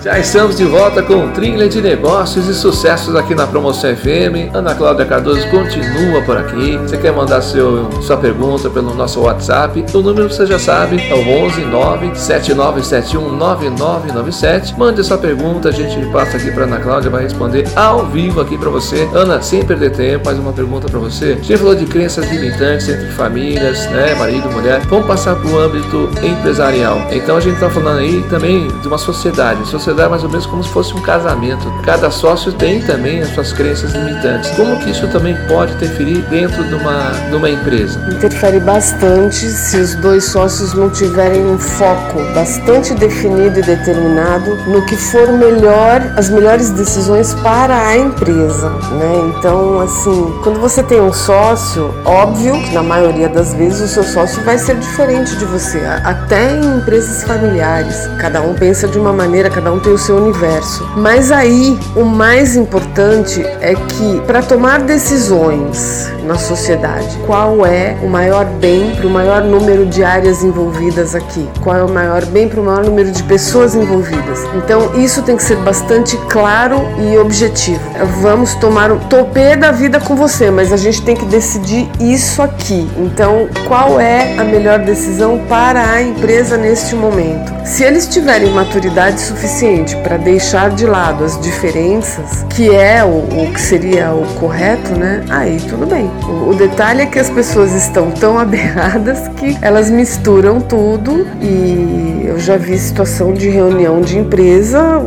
Já 0.00 0.16
estamos 0.16 0.56
de 0.56 0.64
volta 0.64 1.02
com 1.02 1.26
o 1.26 1.30
Trilha 1.32 1.68
de 1.68 1.82
Negócios 1.82 2.46
e 2.46 2.54
Sucessos 2.54 3.16
aqui 3.16 3.34
na 3.34 3.48
Promoção 3.48 3.96
FM. 3.96 4.54
Ana 4.54 4.72
Cláudia 4.72 5.04
Cardoso 5.04 5.44
continua 5.50 6.22
por 6.22 6.36
aqui. 6.36 6.76
Você 6.76 6.96
quer 6.96 7.12
mandar 7.12 7.42
seu, 7.42 7.90
sua 8.02 8.16
pergunta 8.16 8.70
pelo 8.70 8.94
nosso 8.94 9.20
WhatsApp? 9.22 9.84
O 9.92 9.98
número 10.00 10.30
você 10.30 10.46
já 10.46 10.56
sabe 10.56 11.02
é 11.10 11.12
o 11.12 11.44
11 11.44 11.62
9 11.62 12.14
7971 12.14 13.36
9997. 13.36 14.78
Mande 14.78 15.02
sua 15.02 15.18
pergunta, 15.18 15.70
a 15.70 15.72
gente 15.72 16.06
passa 16.12 16.36
aqui 16.36 16.52
para 16.52 16.62
Ana 16.62 16.78
Cláudia, 16.78 17.10
vai 17.10 17.24
responder 17.24 17.64
ao 17.74 18.06
vivo 18.06 18.40
aqui 18.40 18.56
para 18.56 18.70
você. 18.70 19.08
Ana, 19.12 19.42
sem 19.42 19.64
perder 19.64 19.90
tempo, 19.90 20.26
mais 20.26 20.38
uma 20.38 20.52
pergunta 20.52 20.88
para 20.88 21.00
você. 21.00 21.34
Gente 21.42 21.56
falou 21.56 21.74
de 21.74 21.86
crenças 21.86 22.24
limitantes 22.30 22.88
entre 22.88 23.08
famílias, 23.14 23.84
né, 23.90 24.14
marido, 24.14 24.48
mulher. 24.52 24.80
Vamos 24.86 25.08
passar 25.08 25.34
para 25.34 25.50
o 25.50 25.58
âmbito 25.58 26.08
empresarial. 26.22 27.04
Então 27.10 27.36
a 27.36 27.40
gente 27.40 27.54
está 27.54 27.68
falando 27.68 27.98
aí 27.98 28.24
também 28.30 28.68
de 28.68 28.86
uma 28.86 28.96
sociedade. 28.96 29.66
sociedade 29.66 29.87
sociedade 29.88 30.10
mais 30.10 30.22
ou 30.22 30.28
menos 30.28 30.46
como 30.46 30.62
se 30.62 30.70
fosse 30.70 30.94
um 30.94 31.00
casamento. 31.00 31.70
Cada 31.82 32.10
sócio 32.10 32.52
tem 32.52 32.80
também 32.82 33.22
as 33.22 33.30
suas 33.30 33.52
crenças 33.52 33.92
limitantes. 33.92 34.50
Como 34.50 34.78
que 34.78 34.90
isso 34.90 35.06
também 35.08 35.36
pode 35.46 35.72
interferir 35.72 36.22
dentro 36.28 36.62
de 36.64 36.74
uma, 36.74 37.10
de 37.30 37.34
uma 37.34 37.48
empresa? 37.48 37.98
Interfere 38.10 38.60
bastante 38.60 39.48
se 39.48 39.76
os 39.78 39.94
dois 39.96 40.24
sócios 40.24 40.74
não 40.74 40.90
tiverem 40.90 41.46
um 41.46 41.58
foco 41.58 42.18
bastante 42.34 42.94
definido 42.94 43.60
e 43.60 43.62
determinado 43.62 44.56
no 44.66 44.84
que 44.86 44.96
for 44.96 45.32
melhor, 45.32 46.00
as 46.16 46.28
melhores 46.28 46.70
decisões 46.70 47.34
para 47.34 47.88
a 47.88 47.96
empresa, 47.96 48.70
né? 48.70 49.32
Então, 49.38 49.80
assim, 49.80 50.38
quando 50.42 50.60
você 50.60 50.82
tem 50.82 51.00
um 51.00 51.12
sócio, 51.12 51.94
óbvio 52.04 52.52
que 52.64 52.74
na 52.74 52.82
maioria 52.82 53.28
das 53.28 53.54
vezes 53.54 53.80
o 53.80 53.88
seu 53.88 54.04
sócio 54.04 54.42
vai 54.44 54.58
ser 54.58 54.76
diferente 54.76 55.36
de 55.36 55.44
você, 55.44 55.80
até 56.04 56.52
em 56.52 56.78
empresas 56.78 57.22
familiares. 57.24 58.08
Cada 58.18 58.42
um 58.42 58.54
pensa 58.54 58.86
de 58.88 58.98
uma 58.98 59.12
maneira, 59.12 59.48
cada 59.48 59.72
um 59.72 59.77
tem 59.78 59.92
o 59.92 59.98
seu 59.98 60.16
universo. 60.16 60.86
Mas 60.96 61.30
aí 61.30 61.78
o 61.96 62.04
mais 62.04 62.56
importante 62.56 63.44
é 63.60 63.74
que 63.74 64.20
para 64.26 64.42
tomar 64.42 64.80
decisões 64.80 66.10
na 66.24 66.36
sociedade, 66.36 67.18
qual 67.26 67.64
é 67.64 67.96
o 68.02 68.08
maior 68.08 68.44
bem 68.44 68.94
para 68.94 69.06
o 69.06 69.10
maior 69.10 69.42
número 69.42 69.86
de 69.86 70.04
áreas 70.04 70.42
envolvidas 70.44 71.14
aqui? 71.14 71.48
Qual 71.62 71.76
é 71.76 71.82
o 71.82 71.90
maior 71.90 72.24
bem 72.26 72.48
para 72.48 72.60
o 72.60 72.64
maior 72.64 72.84
número 72.84 73.10
de 73.10 73.22
pessoas 73.22 73.74
envolvidas? 73.74 74.44
Então 74.54 74.94
isso 74.94 75.22
tem 75.22 75.36
que 75.36 75.42
ser 75.42 75.56
bastante 75.58 76.16
claro 76.28 76.76
e 76.98 77.16
objetivo. 77.18 77.80
Vamos 78.20 78.54
tomar 78.56 78.92
um 78.92 78.98
topê 78.98 79.56
da 79.56 79.70
vida 79.70 79.98
com 80.00 80.14
você, 80.14 80.50
mas 80.50 80.72
a 80.72 80.76
gente 80.76 81.02
tem 81.02 81.16
que 81.16 81.24
decidir 81.24 81.88
isso 81.98 82.42
aqui. 82.42 82.88
Então 82.98 83.48
qual 83.66 84.00
é 84.00 84.36
a 84.38 84.44
melhor 84.44 84.78
decisão 84.80 85.40
para 85.48 85.92
a 85.92 86.02
empresa 86.02 86.56
neste 86.56 86.94
momento? 86.94 87.52
Se 87.64 87.84
eles 87.84 88.06
tiverem 88.06 88.50
maturidade 88.50 89.20
suficiente 89.20 89.67
suficiente 89.68 89.96
para 89.96 90.16
deixar 90.16 90.70
de 90.70 90.86
lado 90.86 91.24
as 91.24 91.38
diferenças, 91.40 92.44
que 92.50 92.74
é 92.74 93.04
o, 93.04 93.08
o, 93.08 93.52
que 93.52 93.60
seria 93.60 94.12
o 94.12 94.24
correto, 94.34 94.92
né? 94.92 95.24
Aí 95.28 95.60
tudo 95.68 95.86
bem. 95.86 96.10
O, 96.26 96.50
o 96.50 96.54
detalhe 96.54 97.02
é 97.02 97.06
que 97.06 97.18
as 97.18 97.28
pessoas 97.28 97.74
estão 97.74 98.10
tão 98.10 98.38
aberradas 98.40 99.28
que 99.36 99.56
elas 99.60 99.90
misturam 99.90 100.60
tudo 100.60 101.26
e 101.40 102.22
eu 102.26 102.38
já 102.38 102.56
vi 102.56 102.78
situação 102.78 103.32
de 103.32 103.48
reunião 103.48 104.00
de 104.00 104.18
empresa 104.18 105.04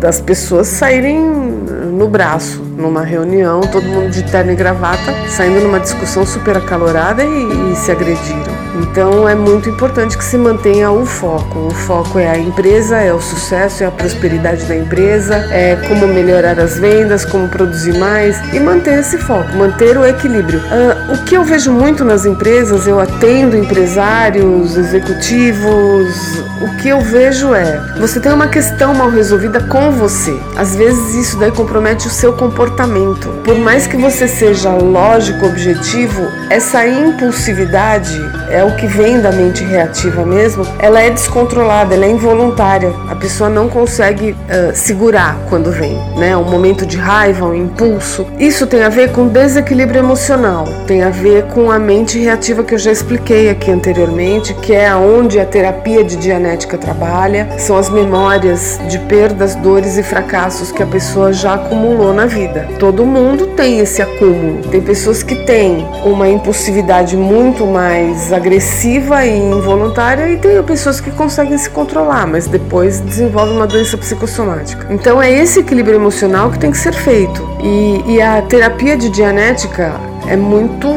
das 0.00 0.20
pessoas 0.20 0.68
saírem 0.68 1.18
no 1.20 2.08
braço 2.08 2.62
numa 2.76 3.02
reunião, 3.02 3.60
todo 3.60 3.84
mundo 3.84 4.10
de 4.10 4.22
terno 4.22 4.52
e 4.52 4.54
gravata, 4.54 5.12
saindo 5.28 5.60
numa 5.60 5.80
discussão 5.80 6.24
super 6.24 6.56
acalorada 6.56 7.24
e, 7.24 7.72
e 7.72 7.76
se 7.76 7.90
agrediram. 7.90 8.57
Então 8.76 9.28
é 9.28 9.34
muito 9.34 9.68
importante 9.68 10.16
que 10.16 10.24
se 10.24 10.36
mantenha 10.36 10.90
o 10.90 11.04
foco. 11.04 11.66
O 11.66 11.70
foco 11.70 12.18
é 12.18 12.28
a 12.28 12.38
empresa, 12.38 12.98
é 12.98 13.12
o 13.12 13.20
sucesso, 13.20 13.82
é 13.82 13.86
a 13.86 13.90
prosperidade 13.90 14.64
da 14.64 14.76
empresa, 14.76 15.36
é 15.50 15.76
como 15.88 16.06
melhorar 16.06 16.58
as 16.58 16.78
vendas, 16.78 17.24
como 17.24 17.48
produzir 17.48 17.96
mais 17.98 18.36
e 18.52 18.60
manter 18.60 18.98
esse 18.98 19.18
foco, 19.18 19.56
manter 19.56 19.96
o 19.96 20.04
equilíbrio. 20.04 20.60
Uh, 20.60 21.14
o 21.14 21.24
que 21.24 21.36
eu 21.36 21.44
vejo 21.44 21.72
muito 21.72 22.04
nas 22.04 22.24
empresas, 22.24 22.86
eu 22.86 23.00
atendo 23.00 23.56
empresários, 23.56 24.76
executivos, 24.76 26.38
o 26.60 26.76
que 26.76 26.88
eu 26.88 27.00
vejo 27.00 27.54
é 27.54 27.78
você 27.98 28.20
tem 28.20 28.32
uma 28.32 28.48
questão 28.48 28.94
mal 28.94 29.10
resolvida 29.10 29.60
com 29.60 29.90
você. 29.92 30.38
Às 30.56 30.74
vezes 30.74 31.14
isso 31.14 31.38
daí 31.38 31.50
compromete 31.50 32.06
o 32.06 32.10
seu 32.10 32.32
comportamento. 32.32 33.28
Por 33.44 33.58
mais 33.58 33.86
que 33.86 33.96
você 33.96 34.26
seja 34.26 34.70
lógico, 34.72 35.46
objetivo, 35.46 36.22
essa 36.50 36.86
impulsividade 36.86 38.18
é 38.58 38.64
o 38.64 38.74
que 38.74 38.88
vem 38.88 39.20
da 39.20 39.30
mente 39.30 39.62
reativa 39.62 40.26
mesmo, 40.26 40.66
ela 40.80 41.00
é 41.00 41.10
descontrolada, 41.10 41.94
ela 41.94 42.04
é 42.04 42.10
involuntária. 42.10 42.92
A 43.08 43.14
pessoa 43.14 43.48
não 43.48 43.68
consegue 43.68 44.32
uh, 44.32 44.74
segurar 44.74 45.38
quando 45.48 45.70
vem, 45.70 45.96
né? 46.16 46.36
Um 46.36 46.42
momento 46.42 46.84
de 46.84 46.96
raiva, 46.96 47.46
um 47.46 47.54
impulso. 47.54 48.26
Isso 48.36 48.66
tem 48.66 48.82
a 48.82 48.88
ver 48.88 49.12
com 49.12 49.28
desequilíbrio 49.28 50.00
emocional, 50.00 50.64
tem 50.88 51.04
a 51.04 51.10
ver 51.10 51.44
com 51.44 51.70
a 51.70 51.78
mente 51.78 52.18
reativa 52.18 52.64
que 52.64 52.74
eu 52.74 52.78
já 52.78 52.90
expliquei 52.90 53.48
aqui 53.48 53.70
anteriormente, 53.70 54.52
que 54.54 54.74
é 54.74 54.92
onde 54.92 55.38
a 55.38 55.46
terapia 55.46 56.02
de 56.02 56.16
dianética 56.16 56.76
trabalha, 56.76 57.48
são 57.58 57.76
as 57.76 57.88
memórias 57.88 58.80
de 58.88 58.98
perdas, 58.98 59.54
dores 59.54 59.96
e 59.96 60.02
fracassos 60.02 60.72
que 60.72 60.82
a 60.82 60.86
pessoa 60.86 61.32
já 61.32 61.54
acumulou 61.54 62.12
na 62.12 62.26
vida. 62.26 62.68
Todo 62.80 63.06
mundo 63.06 63.46
tem 63.48 63.78
esse 63.78 64.02
acúmulo. 64.02 64.62
Tem 64.68 64.80
pessoas 64.80 65.22
que 65.22 65.36
têm 65.44 65.86
uma 66.04 66.28
impulsividade 66.28 67.16
muito 67.16 67.64
mais 67.64 68.32
agressiva 68.32 68.47
agressiva 68.48 69.26
e 69.26 69.38
involuntária 69.38 70.30
e 70.30 70.38
tem 70.38 70.60
pessoas 70.62 71.00
que 71.00 71.10
conseguem 71.10 71.56
se 71.58 71.68
controlar, 71.68 72.26
mas 72.26 72.46
depois 72.46 72.98
desenvolvem 73.00 73.54
uma 73.54 73.66
doença 73.66 73.96
psicossomática. 73.98 74.86
Então 74.90 75.20
é 75.20 75.30
esse 75.30 75.60
equilíbrio 75.60 75.96
emocional 75.96 76.50
que 76.50 76.58
tem 76.58 76.70
que 76.70 76.78
ser 76.78 76.94
feito. 76.94 77.46
E, 77.62 78.14
e 78.14 78.22
a 78.22 78.40
terapia 78.42 78.96
de 78.96 79.10
dianética 79.10 79.92
é 80.26 80.36
muito 80.36 80.88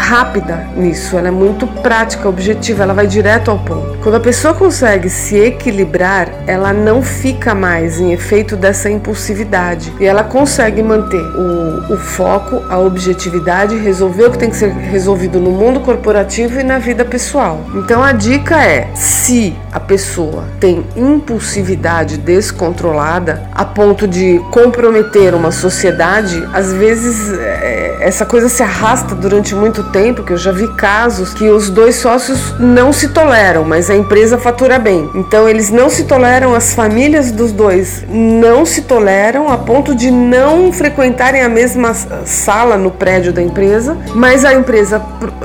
rápida 0.00 0.66
nisso, 0.74 1.16
ela 1.16 1.28
é 1.28 1.30
muito 1.30 1.66
prática, 1.66 2.28
objetiva, 2.28 2.82
ela 2.82 2.94
vai 2.94 3.06
direto 3.06 3.50
ao 3.50 3.58
ponto. 3.58 3.98
Quando 4.02 4.14
a 4.14 4.20
pessoa 4.20 4.54
consegue 4.54 5.10
se 5.10 5.36
equilibrar, 5.36 6.28
ela 6.46 6.72
não 6.72 7.02
fica 7.02 7.54
mais 7.54 8.00
em 8.00 8.12
efeito 8.12 8.56
dessa 8.56 8.90
impulsividade 8.90 9.92
e 10.00 10.06
ela 10.06 10.24
consegue 10.24 10.82
manter 10.82 11.20
o, 11.20 11.92
o 11.92 11.96
foco, 11.98 12.62
a 12.68 12.78
objetividade, 12.78 13.76
resolver 13.76 14.24
o 14.24 14.30
que 14.30 14.38
tem 14.38 14.50
que 14.50 14.56
ser 14.56 14.70
resolvido 14.70 15.38
no 15.38 15.50
mundo 15.50 15.80
corporativo 15.80 16.58
e 16.58 16.64
na 16.64 16.78
vida 16.78 17.04
pessoal. 17.04 17.60
Então 17.74 18.02
a 18.02 18.12
dica 18.12 18.64
é: 18.64 18.88
se 18.94 19.54
a 19.70 19.78
pessoa 19.78 20.44
tem 20.58 20.84
impulsividade 20.96 22.16
descontrolada 22.16 23.42
a 23.52 23.64
ponto 23.64 24.08
de 24.08 24.40
comprometer 24.50 25.34
uma 25.34 25.50
sociedade, 25.50 26.42
às 26.52 26.72
vezes 26.72 27.38
é, 27.38 27.98
essa 28.00 28.24
coisa 28.24 28.48
se 28.48 28.62
arrasta 28.62 29.14
durante 29.14 29.54
muito 29.54 29.84
tempo, 29.90 30.22
que 30.22 30.32
eu 30.32 30.36
já 30.36 30.52
vi 30.52 30.68
casos 30.74 31.34
que 31.34 31.48
os 31.48 31.70
dois 31.70 31.96
sócios 31.96 32.54
não 32.58 32.92
se 32.92 33.08
toleram, 33.08 33.64
mas 33.64 33.90
a 33.90 33.96
empresa 33.96 34.38
fatura 34.38 34.78
bem. 34.78 35.10
Então 35.14 35.48
eles 35.48 35.70
não 35.70 35.90
se 35.90 36.04
toleram, 36.04 36.54
as 36.54 36.74
famílias 36.74 37.30
dos 37.30 37.52
dois 37.52 38.04
não 38.08 38.64
se 38.64 38.82
toleram 38.82 39.48
a 39.48 39.58
ponto 39.58 39.94
de 39.94 40.10
não 40.10 40.72
frequentarem 40.72 41.42
a 41.42 41.48
mesma 41.48 41.94
sala 42.24 42.76
no 42.76 42.90
prédio 42.90 43.32
da 43.32 43.42
empresa, 43.42 43.96
mas 44.14 44.44
a 44.44 44.54
empresa 44.54 45.02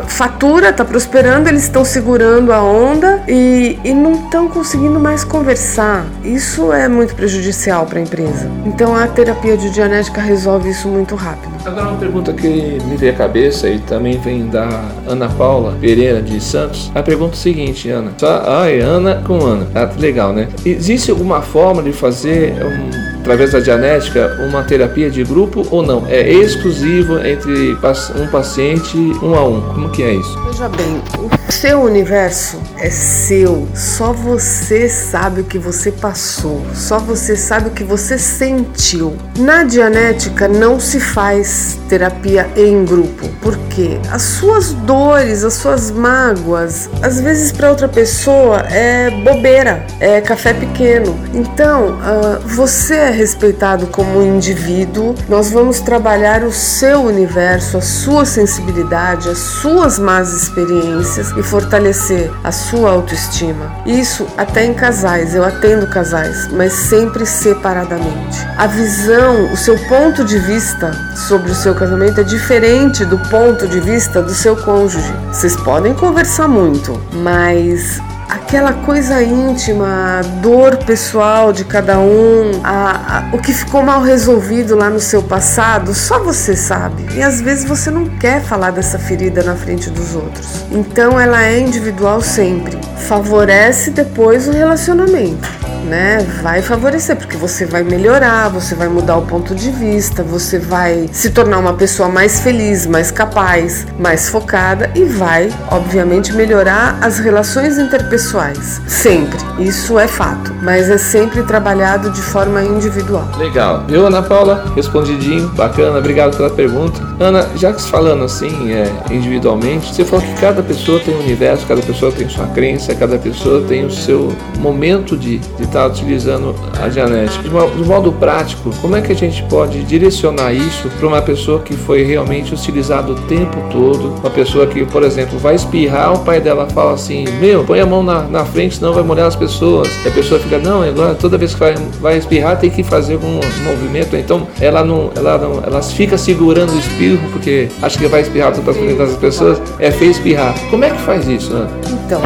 fatura, 0.08 0.70
está 0.70 0.86
prosperando, 0.86 1.50
eles 1.50 1.64
estão 1.64 1.84
segurando 1.84 2.52
a 2.54 2.62
onda 2.62 3.24
e, 3.28 3.80
e 3.84 3.94
não 3.94 4.14
estão 4.14 4.48
conseguindo 4.48 5.00
mais 5.00 5.24
conversar. 5.24 6.06
Isso 6.24 6.72
é 6.72 6.88
muito 6.88 7.16
prejudicial 7.16 7.86
para 7.86 8.00
a 8.00 8.02
empresa. 8.02 8.50
Então 8.66 8.96
a 8.96 9.08
terapia 9.08 9.58
de 9.58 9.70
dianética 9.70 10.22
resolve 10.22 10.70
isso 10.70 10.88
muito 10.88 11.16
rápido. 11.16 11.55
Agora 11.66 11.90
uma 11.90 11.98
pergunta 11.98 12.32
que 12.32 12.48
me 12.48 12.96
veio 12.96 13.12
à 13.12 13.16
cabeça 13.16 13.68
e 13.68 13.80
também 13.80 14.20
vem 14.20 14.48
da 14.48 14.68
Ana 15.08 15.28
Paula 15.28 15.76
Pereira 15.82 16.22
de 16.22 16.40
Santos. 16.40 16.92
A 16.94 17.02
pergunta 17.02 17.32
é 17.32 17.34
o 17.34 17.38
seguinte, 17.38 17.90
Ana. 17.90 18.12
Só, 18.18 18.44
ai, 18.46 18.80
Ana 18.80 19.24
com 19.26 19.44
Ana. 19.44 19.68
Ah, 19.74 19.90
legal, 19.98 20.32
né? 20.32 20.48
Existe 20.64 21.10
alguma 21.10 21.42
forma 21.42 21.82
de 21.82 21.92
fazer 21.92 22.54
um 22.64 23.16
através 23.26 23.54
da 23.54 23.60
dianética, 23.60 24.38
uma 24.48 24.62
terapia 24.64 25.10
de 25.10 25.24
grupo 25.24 25.66
ou 25.72 25.82
não? 25.82 26.06
É 26.08 26.30
exclusivo 26.30 27.18
entre 27.26 27.74
um 27.74 28.28
paciente 28.28 28.96
um 29.24 29.34
a 29.34 29.44
um? 29.44 29.62
Como 29.62 29.90
que 29.90 30.04
é 30.04 30.14
isso? 30.14 30.40
Veja 30.46 30.70
bem, 30.70 31.02
o 31.18 31.35
seu 31.50 31.82
universo 31.82 32.60
é 32.80 32.90
seu. 32.90 33.68
Só 33.74 34.12
você 34.12 34.90
sabe 34.90 35.42
o 35.42 35.44
que 35.44 35.60
você 35.60 35.92
passou. 35.92 36.66
Só 36.74 37.00
você 37.00 37.36
sabe 37.36 37.70
o 37.70 37.72
que 37.72 37.84
você 37.84 38.18
sentiu. 38.18 39.16
Na 39.38 39.64
dianética 39.64 40.48
não 40.48 40.80
se 40.80 41.00
faz 41.00 41.78
terapia 41.88 42.50
em 42.56 42.84
grupo, 42.84 43.30
porque 43.42 44.00
as 44.12 44.22
suas 44.22 44.74
dores, 44.74 45.44
as 45.44 45.54
suas 45.54 45.92
mágoas, 45.92 46.90
às 47.02 47.20
vezes 47.22 47.52
para 47.52 47.70
outra 47.70 47.88
pessoa 47.88 48.60
é 48.70 49.10
bobeira, 49.24 49.86
é 50.00 50.22
café 50.22 50.54
pequeno. 50.54 51.18
Então, 51.34 51.92
uh, 51.92 52.48
você 52.48 52.96
é 52.96 53.10
respeitado 53.12 53.88
como 53.88 54.22
indivíduo, 54.22 55.16
nós 55.30 55.52
vamos 55.52 55.80
trabalhar 55.80 56.44
o 56.44 56.52
seu 56.52 57.02
universo, 57.02 57.78
a 57.78 57.82
sua 57.82 58.26
sensibilidade, 58.26 59.30
as 59.30 59.38
suas 59.38 60.00
más 60.00 60.34
experiências 60.34 61.35
e 61.38 61.44
fortalecer 61.44 62.32
a 62.44 62.52
sua 62.52 62.92
autoestima. 62.92 63.72
Isso 63.86 64.28
até 64.38 64.66
em 64.66 64.74
casais, 64.74 65.36
eu 65.36 65.44
atendo 65.44 65.88
casais, 65.88 66.48
mas 66.52 66.74
sempre 66.74 67.26
separadamente. 67.26 68.46
A 68.58 68.68
visão, 68.68 69.52
o 69.52 69.58
seu 69.58 69.78
ponto 69.88 70.24
de 70.24 70.38
vista 70.40 70.92
sobre 71.28 71.52
o 71.52 71.56
seu 71.56 71.76
casamento 71.76 72.22
é 72.22 72.24
diferente 72.24 73.06
do 73.06 73.18
ponto 73.30 73.68
de 73.68 73.80
vista 73.80 74.22
do 74.22 74.34
seu 74.34 74.56
cônjuge. 74.56 75.14
Vocês 75.28 75.56
podem 75.56 75.94
conversar 75.94 76.48
muito, 76.48 77.00
mas 77.14 78.00
aquela 78.36 78.74
coisa 78.74 79.24
íntima, 79.24 80.20
a 80.20 80.22
dor 80.22 80.78
pessoal 80.78 81.54
de 81.54 81.64
cada 81.64 81.98
um, 82.00 82.60
a, 82.64 83.30
a, 83.32 83.36
o 83.36 83.40
que 83.40 83.54
ficou 83.54 83.82
mal 83.82 84.02
resolvido 84.02 84.76
lá 84.76 84.90
no 84.90 85.00
seu 85.00 85.24
passado, 85.24 85.94
só 85.94 86.20
você 86.20 86.56
sabe. 86.56 87.06
E 87.16 87.24
às 87.24 87.40
vezes 87.40 87.66
você 87.66 87.90
não 87.90 88.06
quer 88.06 88.42
falar 88.42 88.72
dessa 88.72 89.00
ferida 89.00 89.42
na 89.42 89.56
frente 89.56 89.90
dos 89.90 90.16
outros. 90.16 90.66
Então 90.72 91.20
ela 91.20 91.44
é 91.44 91.60
individual 91.60 92.22
sempre. 92.22 92.78
Favorece 93.08 93.92
depois 93.92 94.48
o 94.48 94.52
relacionamento 94.52 95.65
né, 95.86 96.26
vai 96.42 96.62
favorecer, 96.62 97.16
porque 97.16 97.38
você 97.38 97.66
vai 97.66 97.84
melhorar, 97.84 98.50
você 98.50 98.76
vai 98.76 98.88
mudar 98.88 99.18
o 99.18 99.22
ponto 99.26 99.56
de 99.56 99.70
vista, 99.72 100.24
você 100.24 100.60
vai 100.60 101.08
se 101.12 101.30
tornar 101.30 101.60
uma 101.60 101.74
pessoa 101.74 102.10
mais 102.10 102.40
feliz, 102.40 102.86
mais 102.86 103.12
capaz, 103.12 103.86
mais 104.00 104.30
focada 104.30 104.92
e 104.96 105.06
vai, 105.06 105.52
obviamente, 105.70 106.34
melhorar 106.34 106.98
as 107.02 107.20
relações 107.20 107.78
interpessoais. 107.78 108.82
Sempre. 108.88 109.38
Isso 109.60 109.98
é 110.00 110.08
fato. 110.08 110.54
Mas 110.62 110.90
é 110.90 110.98
sempre 110.98 111.44
trabalhado 111.44 112.10
de 112.10 112.22
forma 112.22 112.64
individual. 112.64 113.28
Legal. 113.38 113.86
Viu, 113.88 114.08
Ana 114.08 114.22
Paula? 114.22 114.66
Respondidinho. 114.76 115.48
Bacana. 115.50 116.00
Obrigado 116.00 116.36
pela 116.36 116.50
pergunta. 116.50 117.00
Ana, 117.20 117.48
já 117.56 117.72
que 117.72 117.82
falando 117.84 118.24
assim, 118.24 118.72
é, 118.72 118.92
individualmente, 119.12 119.94
você 119.94 120.04
falou 120.04 120.26
que 120.26 120.34
cada 120.42 120.62
pessoa 120.62 121.00
tem 121.00 121.16
um 121.16 121.20
universo, 121.20 121.66
cada 121.66 121.82
pessoa 121.82 122.12
tem 122.12 122.28
sua 122.28 122.48
crença, 122.48 122.94
cada 122.96 123.18
pessoa 123.18 123.62
tem 123.62 123.86
o 123.86 123.92
seu 123.92 124.34
momento 124.60 125.16
de 125.18 125.40
estar 125.60 125.75
tá 125.76 125.86
utilizando 125.88 126.56
a 126.82 126.90
genética. 126.90 127.44
De, 127.44 127.84
modo 127.84 128.12
prático, 128.14 128.74
como 128.82 128.96
é 128.96 129.02
que 129.02 129.12
a 129.12 129.16
gente 129.16 129.44
pode 129.44 129.84
direcionar 129.84 130.54
isso 130.54 130.90
para 130.98 131.06
uma 131.06 131.22
pessoa 131.22 131.60
que 131.60 131.76
foi 131.76 132.04
realmente 132.04 132.54
utilizada 132.54 133.12
o 133.12 133.16
tempo 133.16 133.58
todo? 133.70 134.16
Uma 134.22 134.30
pessoa 134.30 134.66
que, 134.66 134.86
por 134.86 135.04
exemplo, 135.04 135.38
vai 135.38 135.56
espirrar, 135.56 136.14
o 136.14 136.20
pai 136.20 136.40
dela 136.40 136.68
fala 136.70 136.94
assim: 136.94 137.26
Meu, 137.42 137.66
põe 137.66 137.82
a 137.82 137.86
mão 137.86 138.02
na, 138.02 138.22
na 138.22 138.46
frente, 138.46 138.78
senão 138.78 138.94
vai 138.94 139.04
molhar 139.04 139.28
as 139.28 139.36
pessoas. 139.36 139.90
E 140.06 140.08
a 140.08 140.12
pessoa 140.12 140.40
fica: 140.40 140.58
Não, 140.58 140.82
agora 140.82 141.14
toda 141.14 141.38
vez 141.38 141.54
que 141.54 141.60
vai, 141.60 141.76
vai 142.00 142.18
espirrar 142.18 142.58
tem 142.58 142.70
que 142.70 142.84
fazer 142.84 143.18
um 143.18 143.40
movimento. 143.64 144.16
Então 144.16 144.48
ela 144.62 144.84
não, 144.84 145.12
ela 145.16 145.38
não, 145.38 145.62
ela 145.62 145.82
fica 145.82 146.18
segurando 146.18 146.72
o 146.72 146.80
espirro 146.80 147.30
porque 147.32 147.68
acha 147.82 147.98
que 147.98 148.08
vai 148.08 148.22
espirrar 148.22 148.54
toda 148.54 148.72
a 148.72 148.74
frente 148.74 148.94
das 148.94 149.14
pessoas. 149.18 149.62
É 149.78 149.92
feio 149.92 150.12
espirrar. 150.12 150.56
Como 150.70 150.86
é 150.86 150.90
que 150.90 151.02
faz 151.02 151.28
isso, 151.28 151.52
Ana? 151.54 151.70
Então, 152.06 152.22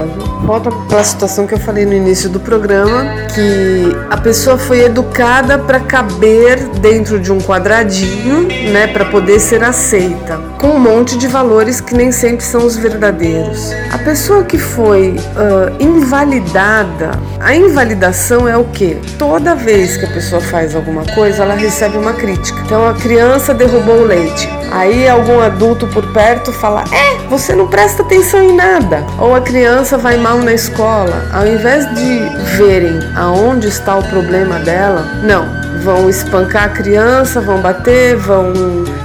volta 0.46 0.70
para 0.88 1.00
a 1.00 1.04
situação 1.04 1.48
que 1.48 1.54
eu 1.54 1.60
falei 1.60 1.86
no 1.86 1.94
início 1.94 2.30
do 2.30 2.40
programa, 2.40 3.06
que 3.34 3.39
a 4.10 4.18
pessoa 4.18 4.58
foi 4.58 4.82
educada 4.82 5.58
para 5.58 5.80
caber 5.80 6.70
dentro 6.80 7.20
de 7.20 7.32
um 7.32 7.40
quadradinho, 7.40 8.48
né, 8.72 8.88
para 8.88 9.06
poder 9.06 9.40
ser 9.40 9.64
aceita, 9.64 10.40
com 10.60 10.72
um 10.72 10.80
monte 10.80 11.18
de 11.18 11.26
valores 11.26 11.80
que 11.80 11.96
nem 11.96 12.12
sempre 12.12 12.44
são 12.44 12.66
os 12.66 12.76
verdadeiros. 12.76 13.72
A 13.92 13.98
pessoa 13.98 14.44
que 14.44 14.58
foi 14.58 15.12
uh, 15.12 15.82
invalidada, 15.84 17.12
a 17.40 17.56
invalidação 17.56 18.48
é 18.48 18.58
o 18.58 18.66
que? 18.66 18.96
Toda 19.18 19.56
vez 19.56 19.96
que 19.96 20.06
a 20.06 20.10
pessoa 20.10 20.42
faz 20.42 20.76
alguma 20.76 21.06
coisa, 21.16 21.44
ela 21.44 21.56
recebe 21.56 21.98
uma 21.98 22.14
crítica. 22.14 22.60
Então 22.66 22.88
a 22.88 22.94
criança 22.94 23.54
derrubou 23.54 24.02
o 24.02 24.06
leite. 24.06 24.50
Aí 24.72 25.08
algum 25.08 25.40
adulto 25.40 25.88
por 25.88 26.06
perto 26.12 26.52
fala: 26.52 26.84
É, 26.92 27.28
você 27.28 27.56
não 27.56 27.68
presta 27.68 28.04
atenção 28.04 28.44
em 28.44 28.56
nada. 28.56 29.04
Ou 29.18 29.34
a 29.34 29.42
criança 29.42 29.98
vai 29.98 30.18
mal 30.18 30.38
na 30.40 30.54
escola. 30.54 31.26
Ao 31.32 31.48
invés 31.48 31.88
de 31.96 32.20
verem 32.58 33.00
aonde 33.16 33.68
está 33.68 33.96
o 33.96 34.04
problema 34.10 34.60
dela, 34.60 35.06
não, 35.24 35.48
vão 35.84 36.10
espancar 36.10 36.66
a 36.66 36.70
criança, 36.70 37.42
vão 37.42 37.62
bater, 37.62 38.16
vão 38.16 38.54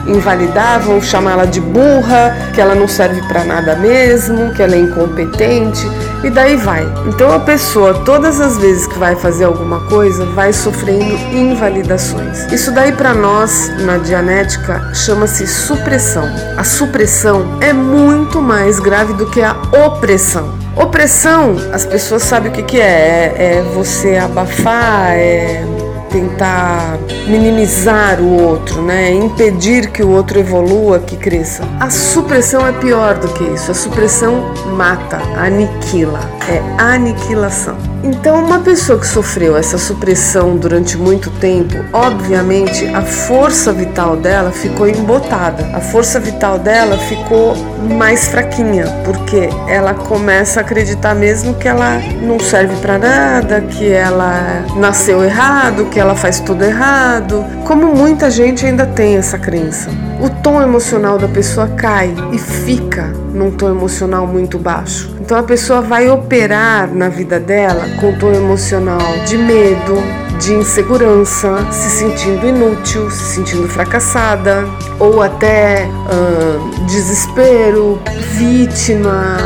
invalidar, 0.07 0.81
vão 0.81 1.01
chamar 1.01 1.33
ela 1.33 1.47
de 1.47 1.61
burra, 1.61 2.37
que 2.55 2.61
ela 2.61 2.75
não 2.75 2.87
serve 2.87 3.21
para 3.29 3.45
nada 3.45 3.77
mesmo, 3.77 4.53
que 4.53 4.63
ela 4.63 4.75
é 4.75 4.79
incompetente 4.79 5.87
e 6.23 6.31
daí 6.31 6.57
vai. 6.57 6.87
Então 7.07 7.33
a 7.33 7.41
pessoa, 7.41 7.95
todas 8.05 8.41
as 8.41 8.57
vezes 8.59 8.87
que 8.87 8.99
vai 8.99 9.15
fazer 9.17 9.45
alguma 9.45 9.81
coisa, 9.87 10.25
vai 10.27 10.53
sofrendo 10.53 11.15
invalidações. 11.33 12.51
Isso 12.53 12.71
daí 12.73 12.93
para 12.93 13.13
nós 13.15 13.71
na 13.81 13.99
Dianética 13.99 14.91
chama-se 14.95 15.47
supressão. 15.47 16.29
A 16.57 16.65
supressão 16.65 17.59
é 17.61 17.73
muito 17.73 18.41
mais 18.41 18.81
grave 18.81 19.13
do 19.15 19.27
que 19.27 19.43
a 19.43 19.57
opressão. 19.87 20.65
Opressão, 20.77 21.57
as 21.73 21.87
pessoas 21.87 22.23
sabem 22.23 22.51
o 22.51 22.55
que, 22.55 22.63
que 22.63 22.81
é. 22.81 23.35
é. 23.37 23.45
É 23.55 23.63
você 23.63 24.17
abafar, 24.17 25.13
é 25.13 25.74
tentar 26.15 26.97
minimizar 27.27 28.21
o 28.21 28.41
outro, 28.41 28.81
né? 28.81 29.13
Impedir 29.13 29.91
que 29.91 30.01
o 30.01 30.11
outro 30.11 30.39
evolua, 30.39 31.01
que 31.01 31.17
cresça. 31.17 31.65
A 31.81 31.91
supressão 31.91 32.65
é 32.65 32.73
pior 32.73 33.19
do 33.19 33.29
que 33.31 33.43
isso. 33.43 33.73
A 33.73 33.75
supressão 33.75 34.55
mata, 34.77 35.17
aniquila, 35.37 36.21
é 36.49 36.63
aniquilação. 36.81 37.94
Então, 38.07 38.45
uma 38.45 38.59
pessoa 38.59 38.99
que 38.99 39.07
sofreu 39.07 39.57
essa 39.57 39.79
supressão 39.79 40.59
durante 40.59 40.95
muito 40.95 41.31
tempo, 41.31 41.75
obviamente 41.91 42.87
a 42.89 43.01
força 43.01 43.73
vital 43.73 44.15
dela 44.15 44.53
ficou 44.53 44.87
embotada. 44.87 45.71
A 45.75 45.81
força 45.81 46.21
vital 46.21 46.59
dela 46.59 46.99
ficou 46.99 47.57
mais 47.97 48.29
fraquinha, 48.29 48.85
porque 49.07 49.49
ela 49.67 49.95
começa 49.95 50.61
a 50.61 50.63
acreditar 50.63 51.15
mesmo 51.15 51.55
que 51.55 51.67
ela 51.67 51.99
não 52.21 52.39
serve 52.39 52.77
para 52.77 52.99
nada, 52.99 53.63
que 53.63 53.91
ela 53.91 54.67
nasceu 54.77 55.25
errado, 55.25 55.87
que 55.87 55.99
ela 55.99 56.15
faz 56.15 56.41
tudo 56.41 56.63
errado. 56.63 57.43
Como 57.65 57.95
muita 57.95 58.31
gente 58.31 58.67
ainda 58.67 58.85
tem 58.85 59.17
essa 59.17 59.39
crença. 59.39 59.89
O 60.21 60.29
tom 60.29 60.61
emocional 60.61 61.17
da 61.17 61.27
pessoa 61.27 61.69
cai 61.69 62.15
e 62.31 62.39
fica 62.39 63.05
num 63.33 63.51
tom 63.51 63.71
emocional 63.71 64.27
muito 64.27 64.59
baixo. 64.59 65.14
Então 65.25 65.39
a 65.39 65.43
pessoa 65.43 65.81
vai 65.81 66.07
operar 66.11 66.95
na 66.95 67.09
vida 67.09 67.41
dela 67.41 67.87
com 67.99 68.13
tom 68.19 68.31
emocional 68.31 69.01
de 69.27 69.39
medo, 69.39 69.95
de 70.39 70.53
insegurança, 70.53 71.67
se 71.73 71.89
sentindo 71.89 72.47
inútil, 72.47 73.11
se 73.11 73.37
sentindo 73.37 73.67
fracassada, 73.67 74.67
ou 75.01 75.23
até 75.23 75.87
uh, 75.87 76.85
desespero, 76.85 77.99
vítima, 78.37 79.39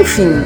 enfim, 0.00 0.44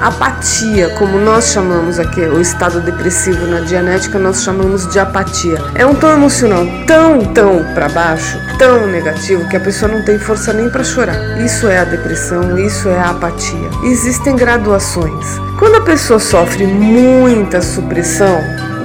apatia, 0.00 0.88
como 0.90 1.18
nós 1.18 1.52
chamamos 1.52 1.98
aqui, 1.98 2.20
o 2.22 2.40
estado 2.40 2.80
depressivo 2.80 3.46
na 3.46 3.60
dianética, 3.60 4.18
nós 4.18 4.42
chamamos 4.42 4.90
de 4.90 4.98
apatia. 4.98 5.58
É 5.74 5.84
um 5.84 5.94
tom 5.94 6.10
emocional 6.10 6.66
tão, 6.86 7.24
tão 7.32 7.64
para 7.74 7.88
baixo, 7.88 8.38
tão 8.58 8.86
negativo, 8.86 9.48
que 9.48 9.56
a 9.56 9.60
pessoa 9.60 9.92
não 9.92 10.04
tem 10.04 10.18
força 10.18 10.52
nem 10.52 10.70
para 10.70 10.82
chorar. 10.82 11.38
Isso 11.38 11.68
é 11.68 11.78
a 11.78 11.84
depressão, 11.84 12.58
isso 12.58 12.88
é 12.88 12.98
a 12.98 13.10
apatia. 13.10 13.70
Existem 13.84 14.36
graduações. 14.36 15.26
Quando 15.58 15.76
a 15.76 15.82
pessoa 15.82 16.18
sofre 16.18 16.66
muita 16.66 17.60
supressão, 17.60 18.40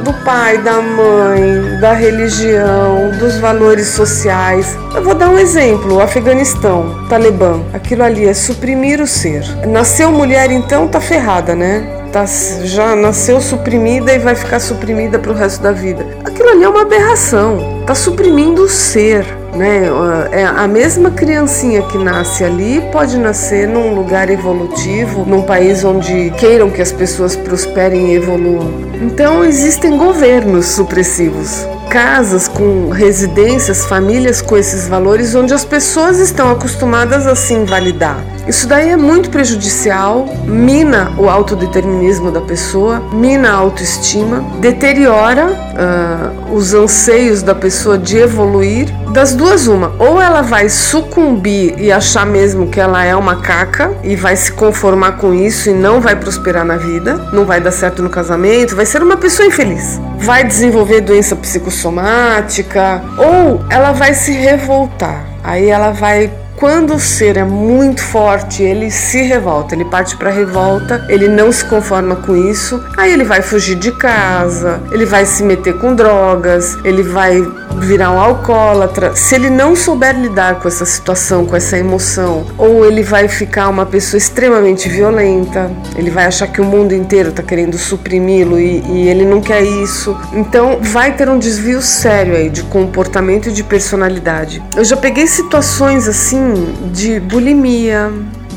do 0.06 0.14
pai, 0.24 0.60
da 0.60 0.80
mãe, 0.80 1.80
da 1.82 1.92
religião, 1.92 3.10
dos 3.18 3.40
valores 3.40 3.88
sociais. 3.88 4.78
Eu 4.94 5.04
vou 5.04 5.16
dar 5.16 5.30
um 5.30 5.38
exemplo: 5.38 6.00
Afeganistão, 6.00 7.08
Talibã. 7.10 7.60
Aquilo 7.74 8.04
ali 8.04 8.26
é 8.26 8.34
suprimir 8.34 9.02
o 9.02 9.08
ser. 9.08 9.44
Nasceu 9.68 10.12
mulher, 10.12 10.52
então 10.52 10.88
tá 10.88 11.02
ferrada, 11.02 11.56
né? 11.56 11.84
Tá, 12.14 12.24
já 12.64 12.96
nasceu 12.96 13.42
suprimida 13.42 14.14
e 14.14 14.20
vai 14.20 14.36
ficar 14.36 14.60
suprimida 14.60 15.18
para 15.18 15.32
o 15.32 15.36
resto 15.36 15.62
da 15.62 15.72
vida. 15.72 16.06
Aquilo 16.24 16.50
ali 16.50 16.64
é 16.64 16.70
uma 16.70 16.84
aberração. 16.84 17.84
Tá 17.86 17.96
suprimindo 17.96 18.62
o 18.62 18.70
ser. 18.70 19.26
Né? 19.56 19.84
É 20.32 20.44
a 20.44 20.68
mesma 20.68 21.12
criancinha 21.12 21.82
que 21.84 21.98
nasce 21.98 22.44
ali 22.44 22.82
pode 22.92 23.18
nascer 23.18 23.68
num 23.68 23.96
lugar 23.96 24.30
evolutivo, 24.30 25.26
num 25.26 25.44
país 25.44 25.84
onde 25.84 26.32
queiram 26.38 26.70
que 26.70 26.82
as 26.82 26.92
pessoas 26.92 27.36
prosperem 27.36 28.12
e 28.12 28.16
evoluam. 28.16 28.70
Então 29.02 29.46
existem 29.46 29.98
governos 29.98 30.66
supressivos 30.66 31.66
casas 31.90 32.48
com 32.48 32.90
residências, 32.90 33.86
famílias 33.86 34.42
com 34.42 34.58
esses 34.58 34.88
valores, 34.88 35.36
onde 35.36 35.54
as 35.54 35.66
pessoas 35.66 36.20
estão 36.20 36.52
acostumadas 36.52 37.26
a 37.28 37.36
se 37.36 37.54
invalidar. 37.54 38.18
Isso 38.48 38.68
daí 38.68 38.90
é 38.90 38.98
muito 38.98 39.32
prejudicial, 39.32 40.28
mina 40.46 41.12
o 41.18 41.28
autodeterminismo 41.28 42.30
da 42.32 42.42
pessoa, 42.42 43.00
mina 43.12 43.50
a 43.50 43.54
autoestima, 43.54 44.46
deteriora 44.60 45.48
uh, 45.48 46.54
os 46.54 46.74
anseios 46.74 47.42
da 47.42 47.56
pessoa 47.56 47.98
de 47.98 48.18
evoluir. 48.18 48.88
Das 49.12 49.34
duas, 49.34 49.66
uma, 49.66 49.94
ou 49.98 50.22
ela 50.22 50.42
vai 50.42 50.70
sucumbir 50.70 51.74
e 51.80 51.92
achar 51.92 52.26
mesmo 52.26 52.68
que 52.68 52.80
ela 52.80 53.04
é 53.04 53.16
uma 53.16 53.38
caca 53.38 53.92
e 54.04 54.16
vai 54.16 54.36
se 54.36 54.52
conformar 54.52 55.14
com 55.14 55.34
isso 55.34 55.70
e 55.70 55.74
não 55.74 56.02
vai 56.02 56.16
prosperar 56.16 56.66
na 56.66 56.76
vida, 56.76 57.16
não 57.32 57.46
vai 57.46 57.62
dar 57.62 57.72
certo 57.72 58.04
no 58.04 58.10
casamento, 58.10 58.76
vai 58.76 58.86
ser 58.86 59.02
uma 59.02 59.16
pessoa 59.16 59.48
infeliz, 59.48 60.00
vai 60.18 60.44
desenvolver 60.44 61.02
doença 61.02 61.36
psicossomática 61.36 63.02
ou 63.18 63.66
ela 63.70 63.92
vai 63.92 64.14
se 64.14 64.32
revoltar. 64.32 65.26
Aí 65.44 65.70
ela 65.70 65.92
vai 65.92 66.32
Quando 66.58 66.96
o 66.96 67.00
ser 67.00 67.36
é 67.36 67.44
muito 67.44 68.02
forte, 68.02 68.64
ele 68.64 68.90
se 68.90 69.22
revolta, 69.22 69.76
ele 69.76 69.84
parte 69.84 70.16
para 70.16 70.30
revolta, 70.30 71.06
ele 71.10 71.28
não 71.28 71.52
se 71.52 71.66
conforma 71.66 72.16
com 72.16 72.36
isso, 72.36 72.82
aí 72.96 73.12
ele 73.12 73.26
vai 73.26 73.42
fugir 73.42 73.76
de 73.76 73.92
casa, 73.92 74.82
ele 74.90 75.06
vai 75.06 75.26
se 75.26 75.44
meter 75.44 75.78
com 75.78 75.94
drogas, 75.94 76.78
ele 76.86 77.04
vai 77.04 77.42
virar 77.80 78.12
um 78.12 78.20
alcoólatra. 78.20 79.14
Se 79.16 79.36
ele 79.36 79.50
não 79.50 79.76
souber 79.76 80.18
lidar 80.18 80.56
com 80.62 80.68
essa 80.68 80.86
situação, 80.86 81.46
com 81.46 81.58
essa 81.58 81.78
emoção, 81.78 82.46
ou 82.58 82.86
ele 82.86 83.04
vai 83.04 83.28
ficar 83.28 83.68
uma 83.68 83.86
pessoa 83.86 84.18
extremamente 84.18 84.88
violenta, 84.88 85.70
ele 85.98 86.10
vai 86.10 86.26
achar 86.26 86.48
que 86.48 86.62
o 86.62 86.64
mundo 86.64 86.94
inteiro 86.94 87.30
está 87.30 87.44
querendo 87.44 87.78
suprimi-lo 87.78 88.58
e, 88.58 88.82
e 88.88 89.08
ele 89.10 89.26
não 89.26 89.42
quer 89.42 89.62
isso. 89.62 90.18
Então 90.32 90.80
vai 90.82 91.14
ter 91.16 91.28
um 91.28 91.38
desvio 91.38 91.82
sério 91.82 92.36
aí 92.36 92.50
de 92.50 92.64
comportamento 92.64 93.50
e 93.50 93.52
de 93.52 93.64
personalidade. 93.64 94.64
Eu 94.76 94.86
já 94.86 94.96
peguei 94.96 95.28
situações 95.28 96.08
assim 96.08 96.45
de 96.92 97.20
bulimia, 97.20 98.12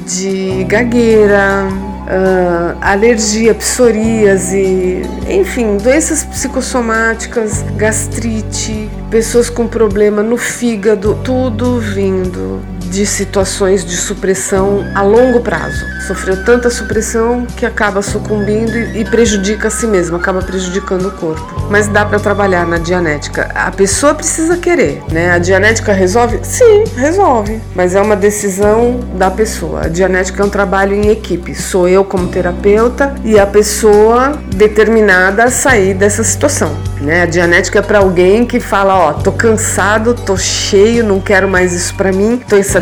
de 0.06 0.64
gagueira, 0.64 1.66
uh, 1.68 2.78
alergia, 2.80 3.54
psoríase, 3.54 5.02
enfim, 5.28 5.76
doenças 5.76 6.24
psicossomáticas, 6.24 7.64
gastrite, 7.76 8.88
pessoas 9.10 9.50
com 9.50 9.66
problema 9.66 10.22
no 10.22 10.36
fígado, 10.36 11.18
tudo 11.22 11.78
vindo 11.78 12.77
de 12.88 13.06
situações 13.06 13.84
de 13.84 13.96
supressão 13.96 14.84
a 14.94 15.02
longo 15.02 15.40
prazo. 15.40 15.84
Sofreu 16.06 16.44
tanta 16.44 16.70
supressão 16.70 17.46
que 17.56 17.66
acaba 17.66 18.00
sucumbindo 18.02 18.76
e 18.96 19.04
prejudica 19.04 19.68
a 19.68 19.70
si 19.70 19.86
mesmo, 19.86 20.16
acaba 20.16 20.40
prejudicando 20.40 21.08
o 21.08 21.10
corpo. 21.12 21.68
Mas 21.70 21.86
dá 21.88 22.04
para 22.04 22.18
trabalhar 22.18 22.66
na 22.66 22.78
dianética. 22.78 23.50
A 23.54 23.70
pessoa 23.70 24.14
precisa 24.14 24.56
querer, 24.56 25.02
né? 25.12 25.30
A 25.30 25.38
dianética 25.38 25.92
resolve? 25.92 26.40
Sim, 26.42 26.84
resolve. 26.96 27.60
Mas 27.74 27.94
é 27.94 28.00
uma 28.00 28.16
decisão 28.16 29.00
da 29.14 29.30
pessoa. 29.30 29.84
A 29.84 29.88
dianética 29.88 30.42
é 30.42 30.46
um 30.46 30.50
trabalho 30.50 30.94
em 30.94 31.10
equipe. 31.10 31.54
Sou 31.54 31.88
eu 31.88 32.04
como 32.04 32.28
terapeuta 32.28 33.14
e 33.24 33.38
a 33.38 33.46
pessoa 33.46 34.38
determinada 34.54 35.44
a 35.44 35.50
sair 35.50 35.94
dessa 35.94 36.24
situação. 36.24 36.74
Né? 37.00 37.22
A 37.22 37.26
dianética 37.26 37.78
é 37.78 37.82
para 37.82 37.98
alguém 37.98 38.44
que 38.44 38.58
fala, 38.58 38.94
ó, 38.94 39.12
tô 39.12 39.30
cansado, 39.32 40.14
tô 40.14 40.36
cheio, 40.36 41.04
não 41.04 41.20
quero 41.20 41.48
mais 41.48 41.72
isso 41.72 41.94
para 41.94 42.12
mim, 42.12 42.40
tô 42.48 42.56
insatisfeito, 42.56 42.77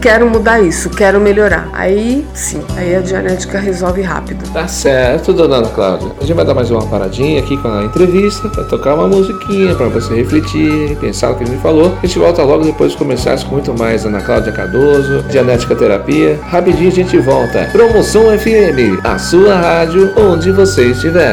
quero 0.00 0.28
mudar 0.28 0.60
isso, 0.60 0.90
quero 0.90 1.20
melhorar. 1.20 1.68
Aí, 1.72 2.26
sim, 2.34 2.62
aí 2.76 2.94
a 2.94 3.00
dianética 3.00 3.58
resolve 3.58 4.02
rápido. 4.02 4.44
Tá 4.52 4.68
certo, 4.68 5.32
dona 5.32 5.56
Ana 5.56 5.68
Cláudia. 5.68 6.12
A 6.18 6.24
gente 6.24 6.34
vai 6.34 6.44
dar 6.44 6.54
mais 6.54 6.70
uma 6.70 6.86
paradinha 6.86 7.40
aqui 7.40 7.56
com 7.56 7.68
a 7.68 7.84
entrevista, 7.84 8.48
vai 8.48 8.64
tocar 8.64 8.94
uma 8.94 9.08
musiquinha 9.08 9.74
para 9.74 9.88
você 9.88 10.14
refletir, 10.14 10.96
pensar 11.00 11.30
o 11.30 11.36
que 11.36 11.44
a 11.44 11.46
gente 11.46 11.60
falou. 11.62 11.96
A 12.02 12.06
gente 12.06 12.18
volta 12.18 12.42
logo 12.42 12.64
depois 12.64 12.92
de 12.92 12.98
começar 12.98 13.34
com 13.44 13.52
muito 13.52 13.76
mais 13.76 14.04
Ana 14.04 14.20
Cláudia 14.20 14.52
Cardoso, 14.52 15.22
Dianética 15.30 15.74
Terapia. 15.74 16.38
Rapidinho 16.48 16.88
a 16.88 16.92
gente 16.92 17.18
volta. 17.18 17.68
Promoção 17.72 18.26
FM, 18.38 19.00
a 19.02 19.18
sua 19.18 19.56
rádio 19.56 20.12
onde 20.16 20.52
você 20.52 20.90
estiver. 20.90 21.32